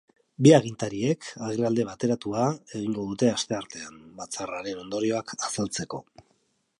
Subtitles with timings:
[0.45, 2.47] Bi agintariek agerraldi bateratua
[2.79, 6.05] egingo dute asteartean, batzarraren ondorioak azaltzeko.